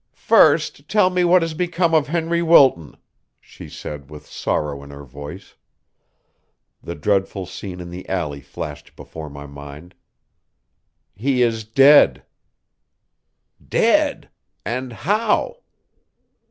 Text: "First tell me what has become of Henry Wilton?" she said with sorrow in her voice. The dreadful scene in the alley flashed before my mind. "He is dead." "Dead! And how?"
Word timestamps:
"First 0.15 0.89
tell 0.89 1.11
me 1.11 1.23
what 1.23 1.43
has 1.43 1.53
become 1.53 1.93
of 1.93 2.07
Henry 2.07 2.41
Wilton?" 2.41 2.97
she 3.39 3.69
said 3.69 4.09
with 4.09 4.25
sorrow 4.25 4.81
in 4.81 4.89
her 4.89 5.03
voice. 5.05 5.53
The 6.81 6.95
dreadful 6.95 7.45
scene 7.45 7.79
in 7.79 7.91
the 7.91 8.09
alley 8.09 8.41
flashed 8.41 8.95
before 8.95 9.29
my 9.29 9.45
mind. 9.45 9.93
"He 11.13 11.43
is 11.43 11.63
dead." 11.65 12.23
"Dead! 13.69 14.27
And 14.65 14.91
how?" 14.91 15.57